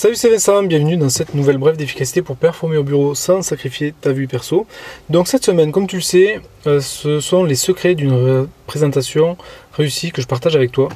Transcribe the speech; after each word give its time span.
Salut 0.00 0.14
c'est 0.14 0.30
Vincent, 0.30 0.62
bienvenue 0.62 0.96
dans 0.96 1.10
cette 1.10 1.34
nouvelle 1.34 1.58
brève 1.58 1.76
d'efficacité 1.76 2.22
pour 2.22 2.36
performer 2.36 2.78
au 2.78 2.82
bureau 2.82 3.14
sans 3.14 3.42
sacrifier 3.42 3.92
ta 3.92 4.12
vie 4.12 4.26
perso. 4.26 4.66
Donc 5.10 5.28
cette 5.28 5.44
semaine, 5.44 5.72
comme 5.72 5.86
tu 5.86 5.96
le 5.96 6.00
sais, 6.00 6.40
euh, 6.66 6.80
ce 6.80 7.20
sont 7.20 7.44
les 7.44 7.54
secrets 7.54 7.94
d'une 7.94 8.48
présentation 8.66 9.36
réussie 9.74 10.10
que 10.10 10.22
je 10.22 10.26
partage 10.26 10.56
avec 10.56 10.72
toi. 10.72 10.88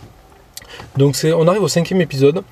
Donc 0.96 1.18
on 1.22 1.46
arrive 1.46 1.62
au 1.62 1.68
cinquième 1.68 2.00
épisode 2.00 2.44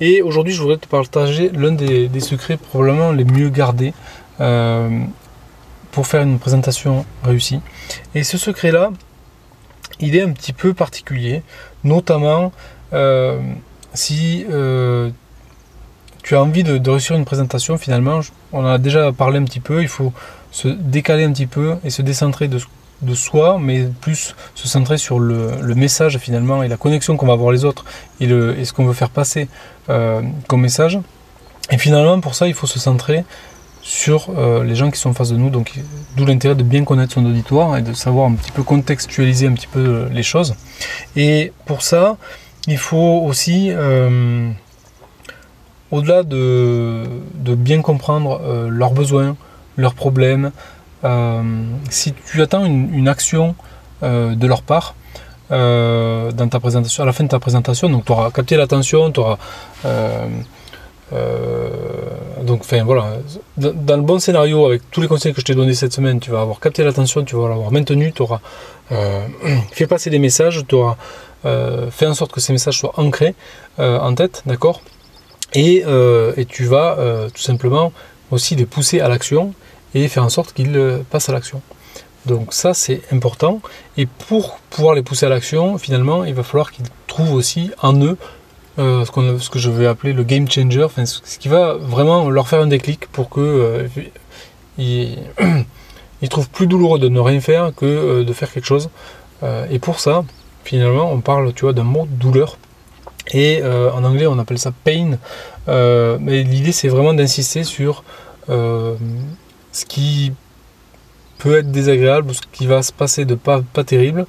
et 0.00 0.22
aujourd'hui 0.22 0.54
je 0.54 0.62
voudrais 0.62 0.78
te 0.78 0.86
partager 0.86 1.50
l'un 1.50 1.72
des, 1.72 2.20
secrets 2.20 2.56
probablement 2.56 3.12
les 3.12 3.24
mieux 3.24 3.50
gardés 3.50 3.92
euh, 4.40 4.88
pour 5.90 6.06
faire 6.06 6.22
une 6.22 6.38
présentation 6.38 7.04
réussie. 7.22 7.60
Et 8.14 8.24
ce 8.24 8.38
secret-là, 8.38 8.92
il 10.00 10.16
est 10.16 10.22
un 10.22 10.32
petit 10.32 10.54
peu 10.54 10.72
particulier, 10.72 11.42
notamment 11.84 12.50
euh, 12.94 13.38
si 13.92 14.46
envie 16.36 16.62
de, 16.62 16.90
réussir 16.90 17.16
une 17.16 17.24
présentation, 17.24 17.78
finalement, 17.78 18.20
on 18.52 18.60
en 18.60 18.66
a 18.66 18.78
déjà 18.78 19.12
parlé 19.12 19.38
un 19.38 19.44
petit 19.44 19.60
peu, 19.60 19.82
il 19.82 19.88
faut 19.88 20.12
se 20.50 20.68
décaler 20.68 21.24
un 21.24 21.32
petit 21.32 21.46
peu 21.46 21.76
et 21.84 21.90
se 21.90 22.02
décentrer 22.02 22.48
de, 22.48 22.58
soi, 23.14 23.58
mais 23.60 23.88
plus 24.00 24.34
se 24.54 24.68
centrer 24.68 24.98
sur 24.98 25.18
le, 25.20 25.74
message 25.74 26.18
finalement 26.18 26.62
et 26.62 26.68
la 26.68 26.76
connexion 26.76 27.16
qu'on 27.16 27.26
va 27.26 27.34
avoir 27.34 27.52
les 27.52 27.64
autres 27.64 27.84
et, 28.20 28.26
le, 28.26 28.62
ce 28.64 28.72
qu'on 28.72 28.84
veut 28.84 28.94
faire 28.94 29.10
passer 29.10 29.48
euh, 29.88 30.22
comme 30.48 30.62
message. 30.62 30.98
Et 31.70 31.78
finalement, 31.78 32.20
pour 32.20 32.34
ça, 32.34 32.48
il 32.48 32.54
faut 32.54 32.66
se 32.66 32.78
centrer 32.78 33.24
sur 33.82 34.28
euh, 34.36 34.64
les 34.64 34.74
gens 34.74 34.90
qui 34.90 34.98
sont 34.98 35.10
en 35.10 35.14
face 35.14 35.30
de 35.30 35.36
nous. 35.36 35.50
Donc, 35.50 35.78
d'où 36.16 36.26
l'intérêt 36.26 36.54
de 36.54 36.62
bien 36.62 36.84
connaître 36.84 37.14
son 37.14 37.24
auditoire 37.24 37.76
et 37.76 37.82
de 37.82 37.92
savoir 37.92 38.28
un 38.28 38.34
petit 38.34 38.52
peu 38.52 38.62
contextualiser 38.62 39.46
un 39.46 39.52
petit 39.52 39.66
peu 39.66 39.80
euh, 39.80 40.08
les 40.10 40.22
choses. 40.22 40.56
Et 41.16 41.52
pour 41.64 41.82
ça, 41.82 42.16
il 42.66 42.78
faut 42.78 43.22
aussi 43.24 43.70
au-delà 45.90 46.22
de, 46.22 47.04
bien 47.34 47.82
comprendre 47.82 48.40
euh, 48.44 48.68
leurs 48.68 48.92
besoins, 48.92 49.36
leurs 49.76 49.94
problèmes, 49.94 50.50
euh, 51.04 51.42
si 51.90 52.12
tu 52.12 52.42
attends 52.42 52.64
une, 52.64 53.08
action 53.08 53.54
euh, 54.02 54.34
de 54.34 54.46
leur 54.46 54.62
part 54.62 54.94
dans 55.50 56.48
ta 56.50 56.60
présentation, 56.60 57.02
à 57.04 57.06
la 57.06 57.12
fin 57.12 57.24
de 57.24 57.30
ta 57.30 57.38
présentation, 57.38 57.88
donc 57.88 58.04
tu 58.04 58.12
auras 58.12 58.30
capté 58.30 58.56
l'attention, 58.56 59.10
tu 59.10 59.20
auras 59.20 59.38
donc, 62.44 62.60
enfin 62.60 62.84
voilà, 62.84 63.16
dans, 63.56 63.96
le 63.96 64.02
bon 64.02 64.18
scénario, 64.18 64.66
avec 64.66 64.82
tous 64.90 65.00
les 65.00 65.08
conseils 65.08 65.32
que 65.32 65.40
je 65.40 65.46
t'ai 65.46 65.54
donnés 65.54 65.72
cette 65.72 65.94
semaine, 65.94 66.20
tu 66.20 66.30
vas 66.30 66.42
avoir 66.42 66.60
capté 66.60 66.84
l'attention, 66.84 67.24
tu 67.24 67.34
vas 67.34 67.48
l'avoir 67.48 67.72
maintenu, 67.72 68.12
tu 68.12 68.20
auras 68.20 68.40
fait 69.72 69.86
passer 69.86 70.10
des 70.10 70.18
messages, 70.18 70.66
tu 70.68 70.74
auras 70.74 70.96
fait 71.44 72.06
en 72.06 72.14
sorte 72.14 72.32
que 72.32 72.40
ces 72.40 72.52
messages 72.52 72.78
soient 72.78 73.00
ancrés 73.00 73.34
en 73.78 74.14
tête, 74.14 74.42
d'accord? 74.44 74.82
Euh, 75.56 76.32
et, 76.36 76.44
tu 76.44 76.64
vas 76.64 76.98
euh, 76.98 77.28
tout 77.30 77.40
simplement 77.42 77.92
aussi 78.30 78.54
les 78.54 78.66
pousser 78.66 79.00
à 79.00 79.08
l'action 79.08 79.54
et 79.94 80.06
faire 80.08 80.24
en 80.24 80.28
sorte 80.28 80.52
qu'ils 80.52 80.76
euh, 80.76 80.98
passent 81.10 81.28
à 81.28 81.32
l'action. 81.32 81.62
Donc 82.26 82.52
ça 82.52 82.74
c'est 82.74 83.00
important. 83.12 83.60
Et 83.96 84.06
pour 84.06 84.58
pouvoir 84.70 84.94
les 84.94 85.02
pousser 85.02 85.26
à 85.26 85.28
l'action, 85.28 85.78
finalement, 85.78 86.24
il 86.24 86.34
va 86.34 86.42
falloir 86.42 86.72
qu'ils 86.72 86.84
trouvent 87.06 87.32
aussi 87.32 87.70
en 87.80 87.98
eux 88.02 88.16
ce, 88.76 89.50
que 89.50 89.58
je 89.58 89.70
vais 89.70 89.86
appeler 89.86 90.12
le 90.12 90.22
game 90.22 90.48
changer, 90.48 90.86
ce 91.04 91.38
qui 91.38 91.48
va 91.48 91.74
vraiment 91.74 92.30
leur 92.30 92.46
faire 92.46 92.60
un 92.60 92.68
déclic 92.68 93.06
pour 93.06 93.28
que 93.28 93.88
ils, 94.78 95.18
trouvent 96.30 96.48
plus 96.48 96.68
douloureux 96.68 97.00
de 97.00 97.08
ne 97.08 97.18
rien 97.18 97.40
faire 97.40 97.72
que 97.74 98.22
de 98.22 98.32
faire 98.32 98.52
quelque 98.52 98.66
chose. 98.66 98.88
et 99.42 99.80
pour 99.80 99.98
ça, 99.98 100.24
finalement, 100.62 101.10
on 101.10 101.20
parle, 101.20 101.52
tu 101.54 101.62
vois, 101.62 101.72
d'un 101.72 101.82
mot 101.82 102.06
douleur 102.08 102.56
et 103.32 103.60
euh, 103.62 103.90
en 103.92 104.04
anglais, 104.04 104.26
on 104.26 104.38
appelle 104.38 104.58
ça 104.58 104.72
pain. 104.72 105.18
Euh, 105.68 106.18
mais 106.20 106.42
l'idée, 106.42 106.72
c'est 106.72 106.88
vraiment 106.88 107.14
d'insister 107.14 107.64
sur 107.64 108.04
euh, 108.48 108.94
ce 109.72 109.84
qui 109.84 110.32
peut 111.38 111.58
être 111.58 111.70
désagréable 111.70 112.30
ou 112.30 112.34
ce 112.34 112.40
qui 112.52 112.66
va 112.66 112.82
se 112.82 112.92
passer 112.92 113.24
de 113.24 113.34
pas, 113.34 113.62
pas 113.72 113.84
terrible 113.84 114.26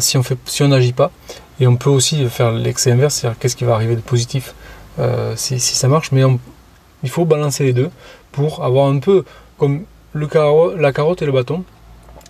si 0.00 0.18
on 0.18 0.22
si 0.44 0.68
n'agit 0.68 0.92
pas. 0.92 1.10
Et 1.60 1.66
on 1.66 1.76
peut 1.76 1.90
aussi 1.90 2.26
faire 2.28 2.50
l'excès 2.50 2.90
inverse, 2.90 3.14
c'est-à-dire 3.14 3.38
qu'est-ce 3.38 3.54
qui 3.54 3.64
va 3.64 3.74
arriver 3.74 3.94
de 3.94 4.00
positif 4.00 4.54
si, 5.36 5.60
ça 5.60 5.86
marche. 5.86 6.10
Mais 6.10 6.22
il 7.04 7.08
faut 7.08 7.24
balancer 7.24 7.62
les 7.62 7.72
deux 7.72 7.90
pour 8.32 8.64
avoir 8.64 8.88
un 8.88 8.98
peu 8.98 9.24
comme 9.58 9.84
le 10.12 10.28
la 10.76 10.92
carotte 10.92 11.22
et 11.22 11.26
le 11.26 11.32
bâton 11.32 11.64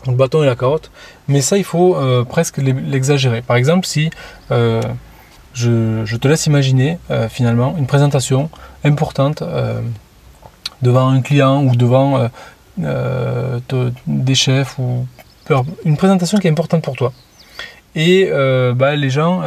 le 0.06 0.14
bâton 0.14 0.42
et 0.42 0.46
la 0.46 0.56
carotte, 0.56 0.91
mais 1.28 1.41
ça 1.41 1.56
il 1.56 1.64
faut 1.64 1.96
presque 2.28 2.58
l'exagérer. 2.58 3.41
Par 3.41 3.56
exemple, 3.56 3.86
si 3.86 4.10
je, 5.54 6.16
te 6.16 6.28
laisse 6.28 6.46
imaginer 6.46 6.98
euh, 7.10 7.28
finalement 7.28 7.74
une 7.76 7.86
présentation 7.86 8.50
importante 8.84 9.42
euh, 9.42 9.80
devant 10.80 11.08
un 11.08 11.20
client 11.20 11.64
ou 11.64 11.76
devant 11.76 12.28
euh, 12.82 13.60
des 14.06 14.34
chefs 14.34 14.78
ou 14.78 15.06
une 15.84 15.96
présentation 15.96 16.38
qui 16.38 16.46
est 16.46 16.50
importante 16.50 16.82
pour 16.82 16.96
toi. 16.96 17.12
Et 17.94 18.30
bah, 18.74 18.96
les 18.96 19.10
gens, 19.10 19.42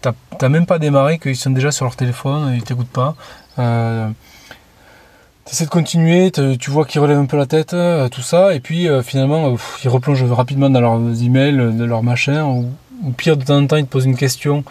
t'as 0.00 0.48
même 0.48 0.66
pas 0.66 0.80
démarré 0.80 1.18
qu'ils 1.18 1.36
sont 1.36 1.50
déjà 1.50 1.70
sur 1.70 1.84
leur 1.84 1.94
téléphone, 1.94 2.52
ils 2.56 2.64
t'écoutent 2.64 2.88
pas. 2.88 3.14
Tu 3.56 5.52
essaies 5.52 5.66
de 5.66 5.70
continuer, 5.70 6.32
tu 6.32 6.70
vois 6.70 6.86
qu'ils 6.86 7.00
relèvent 7.00 7.18
un 7.18 7.26
peu 7.26 7.36
la 7.36 7.46
tête, 7.46 7.76
tout 8.10 8.22
ça, 8.22 8.54
et 8.54 8.60
puis 8.60 8.88
finalement 9.04 9.54
ils 9.84 9.88
replongent 9.88 10.24
rapidement 10.24 10.70
dans 10.70 10.80
leurs 10.80 11.22
emails, 11.22 11.56
dans 11.56 11.86
leurs 11.86 12.02
machins, 12.02 12.40
ou, 12.40 12.68
ou 13.02 13.10
pire, 13.12 13.36
de 13.36 13.44
temps 13.44 13.58
en 13.58 13.66
temps, 13.66 13.76
il 13.76 13.86
te 13.86 13.90
pose 13.90 14.04
une 14.04 14.16
question 14.16 14.64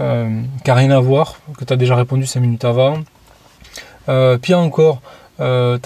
euh, 0.00 0.42
qui 0.62 0.70
n'a 0.70 0.74
rien 0.74 0.90
à 0.90 1.00
voir, 1.00 1.40
que 1.56 1.64
tu 1.64 1.72
as 1.72 1.76
déjà 1.76 1.96
répondu 1.96 2.24
5 2.24 2.40
minutes 2.40 2.64
avant. 2.64 2.98
Euh, 4.08 4.38
pire 4.38 4.58
encore, 4.58 5.00
euh, 5.40 5.76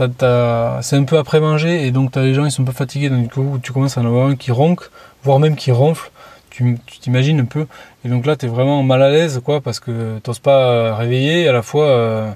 c'est 0.82 0.96
un 0.96 1.04
peu 1.04 1.18
après 1.18 1.40
manger 1.40 1.86
et 1.86 1.90
donc 1.90 2.12
tu 2.12 2.18
as 2.18 2.22
les 2.22 2.34
gens 2.34 2.44
ils 2.44 2.50
sont 2.50 2.62
un 2.62 2.66
peu 2.66 2.72
fatigués, 2.72 3.08
donc 3.08 3.22
du 3.22 3.28
coup 3.28 3.58
tu 3.62 3.72
commences 3.72 3.98
à 3.98 4.02
en 4.02 4.06
avoir 4.06 4.28
un 4.28 4.36
qui 4.36 4.50
ronque, 4.50 4.82
voire 5.24 5.38
même 5.38 5.56
qui 5.56 5.72
ronfle. 5.72 6.10
Tu 6.50 6.78
t'imagines 7.00 7.40
un 7.40 7.46
peu. 7.46 7.66
Et 8.04 8.10
donc 8.10 8.26
là, 8.26 8.36
tu 8.36 8.44
es 8.44 8.48
vraiment 8.48 8.82
mal 8.82 9.02
à 9.02 9.08
l'aise, 9.08 9.40
quoi, 9.42 9.62
parce 9.62 9.80
que 9.80 10.18
tu 10.22 10.28
n'oses 10.28 10.38
pas 10.38 10.94
réveiller, 10.94 11.48
à 11.48 11.52
la 11.52 11.62
fois. 11.62 12.34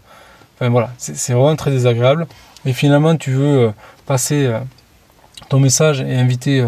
enfin 0.55 0.71
voilà, 0.71 0.89
c'est 0.97 1.35
vraiment 1.35 1.55
très 1.55 1.71
désagréable. 1.71 2.27
Et 2.65 2.73
finalement, 2.73 3.15
tu 3.17 3.33
veux 3.33 3.73
passer 4.07 4.51
ton 5.51 5.61
message 5.61 6.01
et 6.01 6.17
inviter 6.17 6.67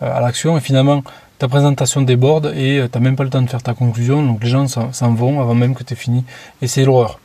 à 0.00 0.20
l'action. 0.20 0.56
Et 0.56 0.60
finalement, 0.60 1.02
ta 1.38 1.48
présentation 1.48 2.02
déborde 2.02 2.52
et 2.56 2.78
euh, 2.78 2.88
tu 2.88 2.98
n'as 2.98 3.04
même 3.04 3.16
pas 3.16 3.24
le 3.24 3.30
temps 3.30 3.42
de 3.42 3.50
faire 3.50 3.62
ta 3.62 3.74
conclusion, 3.74 4.22
donc 4.22 4.42
les 4.42 4.50
gens 4.50 4.66
s'en 4.68 5.14
vont 5.14 5.40
avant 5.40 5.54
même 5.54 5.74
que 5.74 5.82
tu 5.82 5.94
aies 5.94 5.96
fini, 5.96 6.24
et 6.62 6.66
c'est 6.68 6.84
l'horreur. 6.84 7.18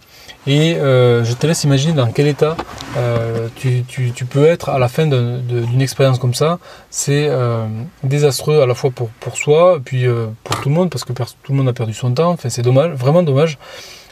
Et 0.48 0.76
euh, 0.76 1.24
je 1.26 1.34
te 1.34 1.46
laisse 1.46 1.64
imaginer 1.64 1.94
dans 1.94 2.08
quel 2.12 2.28
état 2.28 2.56
euh, 2.98 3.50
tu, 3.56 4.26
peux 4.26 4.46
être 4.46 4.70
à 4.70 4.80
la 4.80 4.88
fin 4.88 5.06
d'une 5.06 5.82
expérience 5.82 6.18
comme 6.18 6.34
ça. 6.34 6.60
C'est 6.90 7.30
désastreux 8.04 8.62
à 8.62 8.66
la 8.66 8.74
fois 8.74 8.90
pour, 8.90 9.10
pour 9.20 9.38
soi, 9.38 9.80
puis 9.84 10.06
pour 10.44 10.62
tout 10.62 10.70
le 10.70 10.76
monde, 10.76 10.90
parce 10.90 11.04
que 11.04 11.14
tout 11.14 11.52
le 11.52 11.56
monde 11.56 11.68
a 11.68 11.74
perdu 11.74 11.94
son 11.94 12.14
temps. 12.14 12.32
Enfin, 12.32 12.50
c'est 12.50 12.62
dommage, 12.62 12.92
vraiment 12.94 13.22
dommage. 13.22 13.60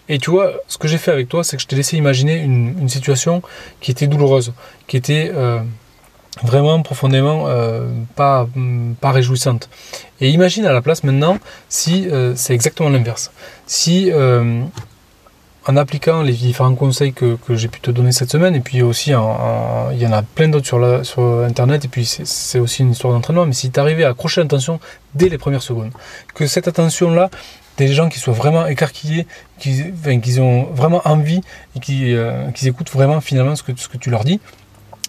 Et 0.10 0.20
tu 0.20 0.30
vois, 0.30 0.52
ce 0.68 0.78
que 0.78 0.88
j'ai 0.88 0.98
fait 0.98 1.12
avec 1.12 1.30
toi, 1.30 1.44
c'est 1.44 1.56
que 1.56 1.64
je 1.64 1.68
t'ai 1.68 1.78
laissé 1.78 1.98
imaginer 1.98 2.36
une, 2.36 2.90
situation 2.90 3.42
qui 3.80 3.92
était 3.92 4.08
douloureuse, 4.08 4.54
qui 4.88 4.98
était 4.98 5.32
vraiment 6.44 6.82
profondément 6.82 7.46
euh, 7.48 7.88
pas, 8.16 8.48
pas 9.02 9.12
réjouissante. 9.12 9.70
Et 10.22 10.30
imagine 10.30 10.66
à 10.66 10.74
la 10.74 10.82
place 10.82 11.04
maintenant 11.04 11.38
si 11.70 12.08
euh, 12.10 12.34
c'est 12.36 12.54
exactement 12.54 12.90
l'inverse. 12.90 13.32
Si 13.66 14.12
euh, 14.12 14.64
en 15.68 15.76
appliquant 15.76 16.22
les 16.22 16.34
différents 16.34 16.76
conseils 16.76 17.14
que, 17.14 17.38
j'ai 17.50 17.68
pu 17.68 17.82
te 17.82 17.92
donner 17.92 18.14
cette 18.14 18.32
semaine, 18.32 18.56
et 18.56 18.62
puis 18.62 18.82
aussi 18.82 19.10
il 19.10 19.14
y 19.14 20.08
en 20.08 20.14
a 20.14 20.22
plein 20.22 20.48
d'autres 20.48 20.66
sur, 20.66 21.06
sur 21.06 21.44
Internet, 21.44 21.84
et 21.84 21.88
puis 21.90 22.06
c'est 22.06 22.60
aussi 22.60 22.84
une 22.84 22.92
histoire 22.92 23.12
d'entraînement, 23.14 23.46
mais 23.46 23.52
si 23.52 23.70
tu 23.70 23.78
arrivais 23.78 24.06
à 24.06 24.10
accrocher 24.10 24.40
l'attention 24.40 24.80
dès 25.14 25.28
les 25.28 25.38
premières 25.38 25.62
secondes, 25.62 25.92
que 26.34 26.48
cette 26.48 26.70
attention-là, 26.70 27.30
des 27.76 27.90
gens 27.90 28.08
qui 28.08 28.18
soient 28.18 28.34
vraiment 28.34 28.66
écarquillés, 28.66 29.28
qui, 29.60 29.84
ont 30.40 30.64
vraiment 30.74 31.02
envie 31.04 31.42
et 31.76 31.82
qui, 31.82 32.16
qui 32.56 32.68
écoutent 32.70 32.92
vraiment 32.92 33.20
finalement 33.20 33.58
ce 33.58 33.64
que, 33.64 33.74
ce 33.76 33.90
que 33.90 33.98
tu 33.98 34.10
leur 34.10 34.24
dis, 34.24 34.40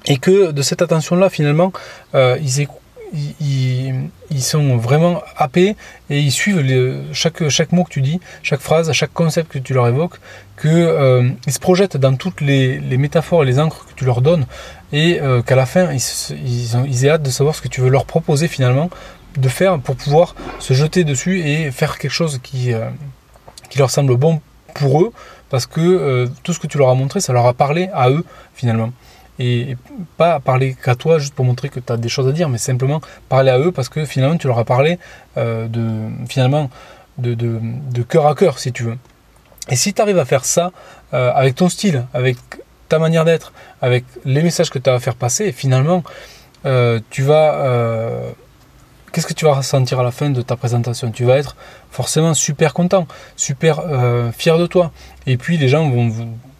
et 0.08 0.16
que 0.16 0.50
de 0.50 0.62
cette 0.62 0.82
attention-là, 0.82 1.28
finalement, 1.28 1.72
euh, 2.14 2.38
ils, 2.40 4.42
sont 4.42 4.76
vraiment 4.78 5.22
happés 5.36 5.76
et 6.10 6.18
ils 6.18 6.32
suivent 6.32 6.64
chaque, 7.12 7.72
mot 7.72 7.84
que 7.84 7.90
tu 7.90 8.00
dis, 8.00 8.18
chaque 8.42 8.60
phrase, 8.60 8.90
chaque 8.92 9.12
concept 9.12 9.52
que 9.52 9.58
tu 9.58 9.74
leur 9.74 9.86
évoques, 9.86 10.18
qu'ils 10.60 10.70
euh, 10.70 11.28
se 11.46 11.58
projettent 11.58 11.98
dans 11.98 12.16
toutes 12.16 12.40
les, 12.40 12.80
métaphores 12.96 13.42
et 13.42 13.46
les 13.46 13.60
encres 13.60 13.86
que 13.86 13.92
tu 13.94 14.06
leur 14.06 14.22
donnes 14.22 14.46
et 14.92 15.20
euh, 15.20 15.42
qu'à 15.42 15.56
la 15.56 15.66
fin, 15.66 15.92
ils, 15.92 16.76
ont, 16.76 16.84
ils 16.86 17.04
aient 17.04 17.10
hâte 17.10 17.22
de 17.22 17.30
savoir 17.30 17.54
ce 17.54 17.60
que 17.60 17.68
tu 17.68 17.82
veux 17.82 17.90
leur 17.90 18.06
proposer 18.06 18.48
finalement 18.48 18.88
de 19.36 19.48
faire 19.48 19.78
pour 19.78 19.94
pouvoir 19.94 20.34
se 20.58 20.72
jeter 20.72 21.04
dessus 21.04 21.40
et 21.40 21.70
faire 21.70 21.98
quelque 21.98 22.10
chose 22.10 22.40
qui 22.42 22.72
leur 23.76 23.90
semble 23.90 24.16
bon 24.16 24.40
pour 24.74 25.02
eux 25.02 25.12
parce 25.50 25.66
que 25.66 26.28
tout 26.42 26.52
ce 26.52 26.58
que 26.58 26.66
tu 26.66 26.78
leur 26.78 26.88
as 26.88 26.94
montré, 26.94 27.20
ça 27.20 27.32
leur 27.32 27.46
a 27.46 27.52
parlé 27.52 27.88
à 27.92 28.10
eux 28.10 28.24
finalement 28.54 28.90
et 29.38 29.76
pas 30.16 30.40
parler 30.40 30.76
qu'à 30.82 30.94
toi 30.94 31.18
juste 31.18 31.34
pour 31.34 31.44
montrer 31.44 31.68
que 31.68 31.80
tu 31.80 31.92
as 31.92 31.96
des 31.96 32.08
choses 32.08 32.28
à 32.28 32.32
dire, 32.32 32.48
mais 32.48 32.58
simplement 32.58 33.00
parler 33.28 33.50
à 33.50 33.58
eux 33.58 33.72
parce 33.72 33.88
que 33.88 34.04
finalement 34.04 34.36
tu 34.36 34.46
leur 34.46 34.58
as 34.58 34.64
parlé 34.64 34.98
euh, 35.36 35.68
de 35.68 36.08
finalement 36.28 36.70
de, 37.18 38.02
cœur 38.02 38.26
à 38.26 38.34
cœur 38.34 38.58
si 38.58 38.72
tu 38.72 38.84
veux. 38.84 38.98
Et 39.70 39.76
si 39.76 39.92
tu 39.92 40.00
arrives 40.02 40.18
à 40.18 40.24
faire 40.24 40.44
ça 40.44 40.72
euh, 41.14 41.30
avec 41.34 41.54
ton 41.54 41.68
style, 41.68 42.06
avec 42.14 42.36
ta 42.88 42.98
manière 42.98 43.24
d'être, 43.24 43.52
avec 43.82 44.04
les 44.24 44.42
messages 44.42 44.70
que 44.70 44.78
tu 44.78 44.88
as 44.88 44.94
à 44.94 44.98
faire 44.98 45.14
passer, 45.14 45.52
finalement, 45.52 46.02
euh, 46.64 47.00
tu 47.10 47.22
vas... 47.22 47.64
Qu'est-ce 49.10 49.26
que 49.26 49.32
tu 49.32 49.46
vas 49.46 49.54
ressentir 49.54 49.98
à 50.00 50.02
la 50.02 50.10
fin 50.10 50.28
de 50.28 50.42
ta 50.42 50.54
présentation? 50.54 51.10
Tu 51.10 51.24
vas 51.24 51.38
être 51.38 51.56
forcément 51.90 52.34
super 52.34 52.74
content, 52.74 53.06
super 53.36 53.82
fier 54.36 54.58
de 54.58 54.66
toi. 54.66 54.92
Et 55.26 55.38
puis 55.38 55.56
les 55.56 55.68
gens 55.68 55.88
vont, 55.88 56.12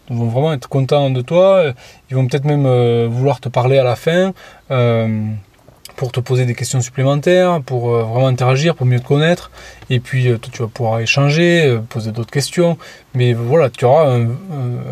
vont, 0.09 0.27
vraiment 0.27 0.53
être 0.53 0.67
contents 0.67 1.09
de 1.09 1.21
toi, 1.21 1.73
ils 2.09 2.15
vont 2.15 2.27
peut-être 2.27 2.45
même 2.45 2.65
vouloir 3.07 3.39
te 3.39 3.49
parler 3.49 3.77
à 3.77 3.83
la 3.83 3.95
fin 3.95 4.33
pour 5.99 6.13
te 6.13 6.21
poser 6.21 6.45
des 6.45 6.55
questions 6.55 6.79
supplémentaires, 6.79 7.61
pour 7.61 7.89
euh, 7.89 8.03
vraiment 8.03 8.27
interagir, 8.27 8.73
pour 8.73 8.85
mieux 8.85 9.01
te 9.01 9.05
connaître. 9.05 9.51
Et 9.89 9.99
puis, 9.99 10.29
euh, 10.29 10.37
tu 10.39 10.61
vas 10.61 10.69
pouvoir 10.69 11.01
échanger, 11.01 11.65
euh, 11.65 11.79
poser 11.79 12.13
d'autres 12.13 12.31
questions. 12.31 12.77
Mais 13.13 13.33
voilà, 13.33 13.69
tu 13.69 13.83
auras 13.83 14.09
un, 14.09 14.27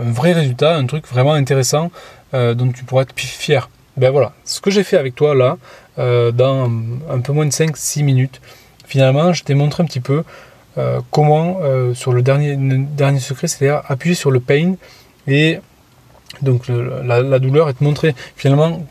vrai 0.04 0.34
résultat, 0.34 0.75
un 0.75 0.86
truc 0.86 1.08
vraiment 1.08 1.34
intéressant 1.34 1.92
dont 2.34 2.72
tu 2.74 2.84
pourras 2.84 3.04
être 3.04 3.14
fier. 3.18 3.69
Ben 3.96 4.12
voilà, 4.12 4.34
ce 4.44 4.60
que 4.60 4.69
j'ai 4.69 4.84
fait 4.84 4.98
avec 4.98 5.16
toi 5.16 5.34
là, 5.34 5.58
dans 5.98 6.69
un 7.10 7.19
peu 7.22 7.31
moins 7.31 7.46
de 7.46 7.52
5-6 7.52 8.04
minutes, 8.04 8.42
finalement, 8.86 9.31
je 9.31 9.44
t'ai 9.46 9.54
montré 9.54 9.81
un 9.81 9.86
petit 9.86 10.02
peu 10.02 10.24
comment, 11.10 11.62
sur 11.94 12.12
le 12.12 12.22
dernier, 12.22 12.58
dernier 12.58 13.19
secret, 13.19 13.48
c'est-à-dire 13.48 13.81
appuyer 13.88 14.14
sur 14.14 14.30
le 14.30 14.42
pain 14.42 14.75
et 15.28 15.60
donc 16.42 16.68
la, 16.68 17.40
douleur 17.40 17.70
et 17.70 17.74
te 17.74 17.84
montrer 17.84 18.16
finalement 18.36 18.86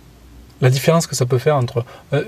la 0.61 0.71
différence 0.71 1.07
que 1.07 1.15
ça 1.15 1.27
peut 1.27 1.39
faire 1.39 1.57
entre 1.57 1.85
euh, 2.13 2.25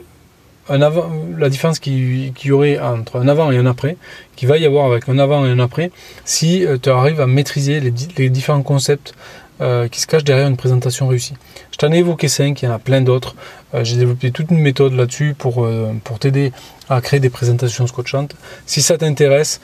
un 0.68 0.82
avant, 0.82 1.10
la 1.38 1.48
différence 1.48 1.78
qu'il 1.78 2.32
qui 2.34 2.48
y 2.48 2.52
aurait 2.52 2.78
entre 2.78 3.16
un 3.16 3.26
avant 3.26 3.50
et 3.50 3.56
un 3.56 3.64
après, 3.64 3.96
qui 4.36 4.44
va 4.44 4.58
y 4.58 4.66
avoir 4.66 4.84
avec 4.84 5.08
un 5.08 5.18
avant 5.18 5.46
et 5.46 5.50
un 5.50 5.60
après, 5.60 5.90
si 6.26 6.64
euh, 6.64 6.76
tu 6.80 6.90
arrives 6.90 7.20
à 7.22 7.26
maîtriser 7.26 7.80
les, 7.80 8.28
différents 8.28 8.62
concepts 8.62 9.14
euh, 9.62 9.88
qui 9.88 10.00
se 10.00 10.06
cachent 10.06 10.24
derrière 10.24 10.46
une 10.46 10.58
présentation 10.58 11.08
réussie. 11.08 11.34
Je 11.72 11.78
t'en 11.78 11.90
ai 11.90 11.98
évoqué 11.98 12.28
5, 12.28 12.60
il 12.60 12.66
y 12.66 12.68
en 12.68 12.72
a 12.72 12.78
plein 12.78 13.00
d'autres. 13.00 13.34
J'ai 13.82 13.96
développé 13.96 14.30
toute 14.30 14.50
une 14.50 14.60
méthode 14.60 14.92
là-dessus 14.94 15.34
pour, 15.36 15.68
pour 16.04 16.18
t'aider 16.18 16.52
à 16.88 17.00
créer 17.00 17.20
des 17.20 17.28
présentations 17.28 17.86
scotchantes. 17.86 18.34
Si 18.66 18.80
ça 18.82 18.96
t'intéresse, 18.96 19.60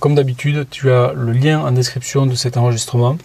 comme 0.00 0.16
d'habitude, 0.16 0.66
tu 0.68 0.90
as 0.90 1.12
le 1.14 1.32
lien 1.32 1.60
en 1.60 1.70
description 1.70 2.26
de 2.26 2.34
cet 2.34 2.56
enregistrement. 2.56 3.16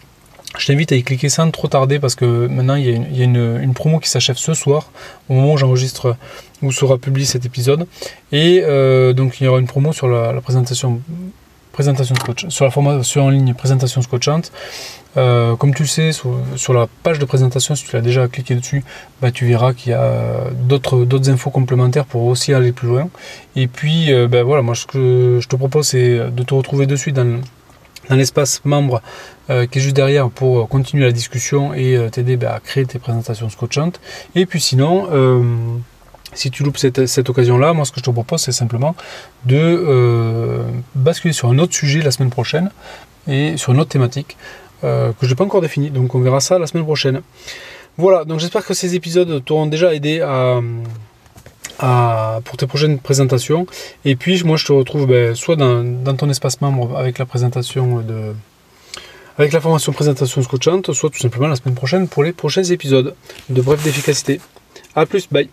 Je 0.57 0.67
t'invite 0.67 0.91
à 0.91 0.95
y 0.95 1.03
cliquer 1.03 1.29
sans 1.29 1.49
trop 1.49 1.67
tarder 1.67 1.99
parce 1.99 2.15
que 2.15 2.47
maintenant 2.47 2.75
il 2.75 2.85
y 2.85 3.21
a 3.21 3.23
une, 3.23 3.73
promo 3.73 3.99
qui 3.99 4.09
s'achève 4.09 4.35
ce 4.35 4.53
soir 4.53 4.91
au 5.29 5.33
moment 5.33 5.53
où 5.53 5.57
j'enregistre 5.57 6.17
ou 6.61 6.71
sera 6.71 6.97
publié 6.97 7.25
cet 7.25 7.45
épisode. 7.45 7.87
Et 8.31 8.61
euh, 8.63 9.13
donc 9.13 9.39
il 9.39 9.45
y 9.45 9.47
aura 9.47 9.59
une 9.59 9.67
promo 9.67 9.93
sur 9.93 10.07
la, 10.07 10.39
présentation 10.41 11.01
présentation 11.71 12.15
sur 12.49 12.65
la 12.65 12.71
formation 12.71 13.25
en 13.25 13.29
ligne 13.29 13.53
présentation 13.53 14.01
scotchante. 14.01 14.51
Euh, 15.17 15.55
comme 15.55 15.73
tu 15.73 15.83
le 15.83 15.87
sais, 15.87 16.11
sur, 16.11 16.73
la 16.73 16.87
page 17.03 17.19
de 17.19 17.25
présentation, 17.25 17.75
si 17.75 17.85
tu 17.85 17.95
l'as 17.95 18.01
déjà 18.01 18.27
cliqué 18.29 18.55
dessus, 18.55 18.83
bah, 19.21 19.31
tu 19.31 19.45
verras 19.45 19.73
qu'il 19.73 19.91
y 19.91 19.95
a 19.95 20.49
d'autres 20.53 21.29
infos 21.29 21.49
complémentaires 21.49 22.05
pour 22.05 22.23
aussi 22.23 22.53
aller 22.53 22.71
plus 22.71 22.87
loin. 22.87 23.09
Et 23.57 23.67
puis, 23.67 24.13
euh, 24.13 24.27
bah, 24.27 24.43
voilà, 24.43 24.61
moi 24.61 24.75
ce 24.75 24.85
que 24.85 25.39
je 25.41 25.47
te 25.47 25.55
propose, 25.55 25.87
c'est 25.87 26.31
de 26.31 26.43
te 26.43 26.53
retrouver 26.53 26.85
dessus 26.85 27.11
dans, 27.11 27.41
dans 28.09 28.15
l'espace 28.15 28.61
membre 28.65 29.01
euh, 29.49 29.65
qui 29.65 29.79
est 29.79 29.81
juste 29.81 29.95
derrière 29.95 30.29
pour 30.29 30.67
continuer 30.69 31.03
la 31.03 31.11
discussion 31.11 31.73
et 31.73 31.95
euh, 31.95 32.09
t'aider 32.09 32.37
bah, 32.37 32.53
à 32.55 32.59
créer 32.59 32.85
tes 32.85 32.99
présentations 32.99 33.49
scotchantes. 33.49 33.99
Et 34.35 34.45
puis 34.45 34.61
sinon, 34.61 35.07
euh, 35.11 35.43
si 36.33 36.51
tu 36.51 36.63
loupes 36.63 36.77
cette, 36.77 37.29
occasion-là, 37.29 37.73
moi 37.73 37.85
ce 37.85 37.91
que 37.91 37.99
je 37.99 38.03
te 38.03 38.11
propose 38.11 38.41
c'est 38.41 38.51
simplement 38.51 38.95
de 39.45 40.63
basculer 40.95 41.33
sur 41.33 41.49
un 41.49 41.59
autre 41.59 41.73
sujet 41.73 42.01
la 42.01 42.11
semaine 42.11 42.29
prochaine 42.29 42.71
et 43.27 43.57
sur 43.57 43.73
une 43.73 43.79
autre 43.79 43.89
thématique 43.89 44.37
que 44.81 45.13
je 45.21 45.27
n'ai 45.27 45.35
pas 45.35 45.43
encore 45.43 45.61
définie. 45.61 45.89
Donc 45.89 46.15
on 46.15 46.21
verra 46.21 46.39
ça 46.39 46.57
la 46.57 46.67
semaine 46.67 46.85
prochaine. 46.85 47.21
Voilà, 47.97 48.23
donc 48.23 48.39
j'espère 48.39 48.65
que 48.65 48.73
ces 48.73 48.95
épisodes 48.95 49.43
t'auront 49.43 49.65
déjà 49.65 49.93
aidé 49.93 50.21
à 50.21 50.61
pour 51.77 52.57
tes 52.57 52.67
prochaines 52.67 52.99
présentations. 52.99 53.65
Et 54.05 54.15
puis 54.15 54.43
moi 54.43 54.57
je 54.57 54.65
te 54.65 54.71
retrouve 54.71 55.07
ben, 55.07 55.35
soit 55.35 55.55
dans, 55.55 56.15
ton 56.15 56.29
espace 56.29 56.61
membre 56.61 56.97
avec 56.97 57.17
la 57.17 57.25
présentation 57.25 58.01
de 58.01 58.33
avec 59.37 59.53
la 59.53 59.61
formation 59.61 59.91
présentation 59.93 60.41
scotchante, 60.41 60.93
soit 60.93 61.09
tout 61.09 61.19
simplement 61.19 61.47
la 61.47 61.55
semaine 61.55 61.75
prochaine 61.75 62.07
pour 62.07 62.23
les 62.23 62.33
prochains 62.33 62.63
épisodes 62.63 63.15
de 63.49 63.61
Bref 63.61 63.83
d'efficacité. 63.83 64.39
A 64.95 65.05
plus, 65.05 65.27
bye 65.29 65.49